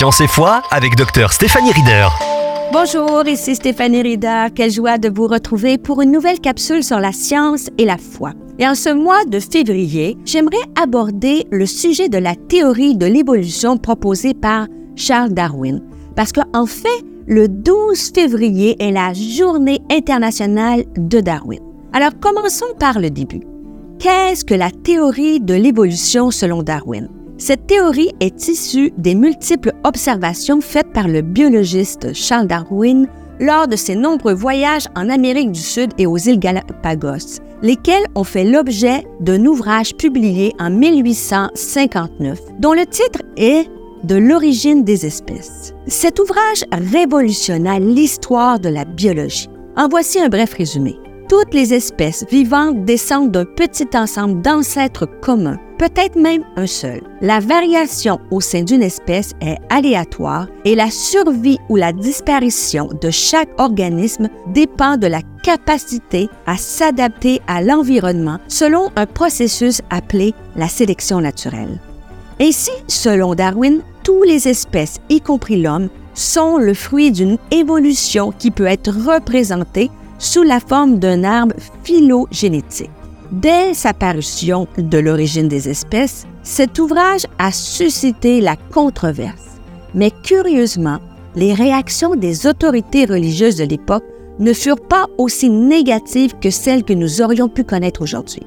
Science 0.00 0.22
et 0.22 0.28
foi 0.28 0.62
avec 0.70 0.96
Dr 0.96 1.30
Stéphanie 1.30 1.72
Rieder. 1.72 2.08
Bonjour, 2.72 3.22
ici 3.26 3.54
Stéphanie 3.54 4.00
Rieder. 4.00 4.46
Quelle 4.54 4.70
joie 4.70 4.96
de 4.96 5.10
vous 5.10 5.26
retrouver 5.26 5.76
pour 5.76 6.00
une 6.00 6.10
nouvelle 6.10 6.40
capsule 6.40 6.82
sur 6.82 7.00
la 7.00 7.12
science 7.12 7.68
et 7.76 7.84
la 7.84 7.98
foi. 7.98 8.32
Et 8.58 8.66
en 8.66 8.74
ce 8.74 8.88
mois 8.88 9.26
de 9.26 9.38
février, 9.38 10.16
j'aimerais 10.24 10.56
aborder 10.82 11.46
le 11.50 11.66
sujet 11.66 12.08
de 12.08 12.16
la 12.16 12.34
théorie 12.34 12.96
de 12.96 13.04
l'évolution 13.04 13.76
proposée 13.76 14.32
par 14.32 14.68
Charles 14.96 15.34
Darwin. 15.34 15.82
Parce 16.16 16.32
qu'en 16.32 16.64
fait, 16.64 17.04
le 17.26 17.48
12 17.48 18.12
février 18.14 18.82
est 18.82 18.92
la 18.92 19.12
journée 19.12 19.82
internationale 19.90 20.84
de 20.96 21.20
Darwin. 21.20 21.60
Alors 21.92 22.18
commençons 22.18 22.72
par 22.78 23.00
le 23.00 23.10
début. 23.10 23.42
Qu'est-ce 23.98 24.46
que 24.46 24.54
la 24.54 24.70
théorie 24.70 25.40
de 25.40 25.52
l'évolution 25.52 26.30
selon 26.30 26.62
Darwin? 26.62 27.10
Cette 27.40 27.66
théorie 27.66 28.12
est 28.20 28.48
issue 28.48 28.92
des 28.98 29.14
multiples 29.14 29.72
observations 29.84 30.60
faites 30.60 30.92
par 30.92 31.08
le 31.08 31.22
biologiste 31.22 32.12
Charles 32.12 32.46
Darwin 32.46 33.08
lors 33.40 33.66
de 33.66 33.76
ses 33.76 33.94
nombreux 33.94 34.34
voyages 34.34 34.88
en 34.94 35.08
Amérique 35.08 35.50
du 35.50 35.60
Sud 35.60 35.94
et 35.96 36.06
aux 36.06 36.18
îles 36.18 36.38
Galapagos, 36.38 37.40
lesquels 37.62 38.04
ont 38.14 38.24
fait 38.24 38.44
l'objet 38.44 39.06
d'un 39.20 39.46
ouvrage 39.46 39.96
publié 39.96 40.52
en 40.58 40.68
1859, 40.68 42.38
dont 42.58 42.74
le 42.74 42.84
titre 42.84 43.22
est 43.38 43.70
De 44.04 44.16
l'origine 44.16 44.84
des 44.84 45.06
espèces. 45.06 45.72
Cet 45.86 46.18
ouvrage 46.18 46.66
révolutionna 46.70 47.78
l'histoire 47.78 48.60
de 48.60 48.68
la 48.68 48.84
biologie. 48.84 49.48
En 49.78 49.88
voici 49.88 50.20
un 50.20 50.28
bref 50.28 50.52
résumé. 50.52 50.98
Toutes 51.30 51.54
les 51.54 51.72
espèces 51.72 52.26
vivantes 52.30 52.84
descendent 52.84 53.30
d'un 53.30 53.46
petit 53.46 53.88
ensemble 53.94 54.42
d'ancêtres 54.42 55.06
communs 55.22 55.58
peut-être 55.80 56.16
même 56.16 56.44
un 56.56 56.66
seul. 56.66 57.00
La 57.22 57.40
variation 57.40 58.20
au 58.30 58.42
sein 58.42 58.64
d'une 58.64 58.82
espèce 58.82 59.32
est 59.40 59.56
aléatoire 59.70 60.46
et 60.66 60.74
la 60.74 60.90
survie 60.90 61.58
ou 61.70 61.76
la 61.76 61.94
disparition 61.94 62.90
de 63.00 63.08
chaque 63.08 63.48
organisme 63.58 64.28
dépend 64.48 64.98
de 64.98 65.06
la 65.06 65.22
capacité 65.42 66.28
à 66.46 66.58
s'adapter 66.58 67.40
à 67.46 67.62
l'environnement 67.62 68.40
selon 68.46 68.90
un 68.94 69.06
processus 69.06 69.80
appelé 69.88 70.34
la 70.54 70.68
sélection 70.68 71.22
naturelle. 71.22 71.80
Ainsi, 72.38 72.72
selon 72.86 73.34
Darwin, 73.34 73.80
toutes 74.04 74.26
les 74.26 74.48
espèces, 74.48 74.98
y 75.08 75.22
compris 75.22 75.62
l'homme, 75.62 75.88
sont 76.12 76.58
le 76.58 76.74
fruit 76.74 77.10
d'une 77.10 77.38
évolution 77.50 78.32
qui 78.38 78.50
peut 78.50 78.66
être 78.66 78.90
représentée 78.90 79.90
sous 80.18 80.42
la 80.42 80.60
forme 80.60 80.98
d'un 80.98 81.24
arbre 81.24 81.54
phylogénétique. 81.84 82.90
Dès 83.32 83.74
sa 83.74 83.94
parution 83.94 84.66
de 84.76 84.98
l'origine 84.98 85.46
des 85.46 85.68
espèces, 85.68 86.26
cet 86.42 86.80
ouvrage 86.80 87.26
a 87.38 87.52
suscité 87.52 88.40
la 88.40 88.56
controverse. 88.56 89.60
Mais 89.94 90.10
curieusement, 90.10 90.98
les 91.36 91.54
réactions 91.54 92.16
des 92.16 92.48
autorités 92.48 93.04
religieuses 93.04 93.56
de 93.56 93.64
l'époque 93.64 94.04
ne 94.40 94.52
furent 94.52 94.80
pas 94.80 95.06
aussi 95.16 95.48
négatives 95.48 96.34
que 96.40 96.50
celles 96.50 96.82
que 96.82 96.92
nous 96.92 97.22
aurions 97.22 97.48
pu 97.48 97.62
connaître 97.62 98.02
aujourd'hui. 98.02 98.42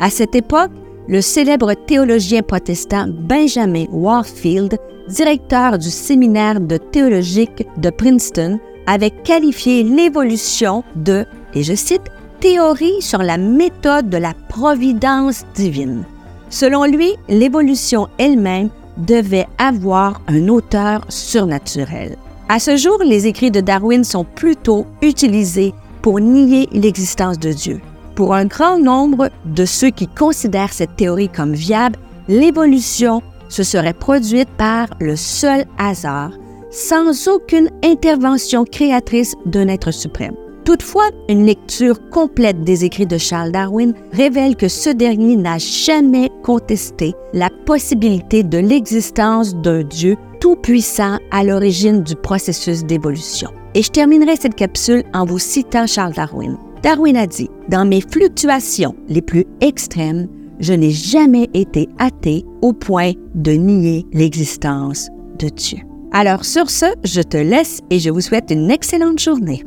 À 0.00 0.08
cette 0.08 0.34
époque, 0.34 0.70
le 1.08 1.20
célèbre 1.20 1.74
théologien 1.74 2.40
protestant 2.42 3.08
Benjamin 3.08 3.84
Warfield, 3.92 4.78
directeur 5.08 5.78
du 5.78 5.90
séminaire 5.90 6.60
de 6.60 6.78
théologique 6.78 7.66
de 7.76 7.90
Princeton, 7.90 8.58
avait 8.86 9.10
qualifié 9.10 9.82
l'évolution 9.82 10.84
de, 10.94 11.26
et 11.54 11.62
je 11.62 11.74
cite, 11.74 12.02
théorie 12.40 13.00
sur 13.00 13.18
la 13.18 13.38
méthode 13.38 14.08
de 14.10 14.16
la 14.16 14.34
providence 14.48 15.44
divine. 15.54 16.04
Selon 16.48 16.84
lui, 16.84 17.12
l'évolution 17.28 18.08
elle-même 18.18 18.70
devait 18.96 19.46
avoir 19.58 20.22
un 20.28 20.48
auteur 20.48 21.04
surnaturel. 21.08 22.16
À 22.48 22.58
ce 22.58 22.76
jour, 22.76 22.98
les 23.04 23.26
écrits 23.26 23.50
de 23.50 23.60
Darwin 23.60 24.04
sont 24.04 24.24
plutôt 24.24 24.86
utilisés 25.02 25.74
pour 26.02 26.20
nier 26.20 26.68
l'existence 26.72 27.38
de 27.38 27.52
Dieu. 27.52 27.80
Pour 28.14 28.34
un 28.34 28.46
grand 28.46 28.78
nombre 28.78 29.30
de 29.44 29.64
ceux 29.64 29.90
qui 29.90 30.06
considèrent 30.06 30.72
cette 30.72 30.96
théorie 30.96 31.28
comme 31.28 31.52
viable, 31.52 31.98
l'évolution 32.28 33.22
se 33.48 33.62
serait 33.62 33.92
produite 33.92 34.48
par 34.56 34.88
le 35.00 35.16
seul 35.16 35.64
hasard, 35.78 36.30
sans 36.70 37.28
aucune 37.28 37.70
intervention 37.84 38.64
créatrice 38.64 39.34
d'un 39.44 39.68
être 39.68 39.90
suprême. 39.90 40.36
Toutefois, 40.66 41.10
une 41.28 41.46
lecture 41.46 42.10
complète 42.10 42.64
des 42.64 42.84
écrits 42.84 43.06
de 43.06 43.18
Charles 43.18 43.52
Darwin 43.52 43.94
révèle 44.10 44.56
que 44.56 44.66
ce 44.66 44.90
dernier 44.90 45.36
n'a 45.36 45.58
jamais 45.58 46.28
contesté 46.42 47.14
la 47.32 47.50
possibilité 47.66 48.42
de 48.42 48.58
l'existence 48.58 49.54
d'un 49.54 49.84
Dieu 49.84 50.16
tout-puissant 50.40 51.18
à 51.30 51.44
l'origine 51.44 52.02
du 52.02 52.16
processus 52.16 52.84
d'évolution. 52.84 53.48
Et 53.76 53.82
je 53.82 53.90
terminerai 53.90 54.34
cette 54.34 54.56
capsule 54.56 55.04
en 55.14 55.24
vous 55.24 55.38
citant 55.38 55.86
Charles 55.86 56.14
Darwin. 56.14 56.58
Darwin 56.82 57.16
a 57.16 57.28
dit, 57.28 57.48
Dans 57.68 57.84
mes 57.84 58.00
fluctuations 58.00 58.96
les 59.08 59.22
plus 59.22 59.46
extrêmes, 59.60 60.26
je 60.58 60.72
n'ai 60.72 60.90
jamais 60.90 61.48
été 61.54 61.88
athée 62.00 62.44
au 62.60 62.72
point 62.72 63.12
de 63.36 63.52
nier 63.52 64.04
l'existence 64.12 65.10
de 65.38 65.48
Dieu. 65.48 65.78
Alors 66.10 66.44
sur 66.44 66.70
ce, 66.70 66.86
je 67.04 67.20
te 67.20 67.36
laisse 67.36 67.82
et 67.90 68.00
je 68.00 68.10
vous 68.10 68.20
souhaite 68.20 68.50
une 68.50 68.72
excellente 68.72 69.20
journée. 69.20 69.62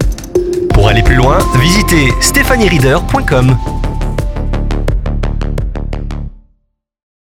Pour 0.79 0.88
aller 0.88 1.03
plus 1.03 1.16
loin, 1.16 1.40
visitez 1.59 2.09
stéphaniereader.com. 2.22 3.88